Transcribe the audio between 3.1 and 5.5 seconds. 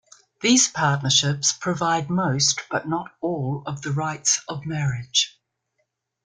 all of the rights of marriage.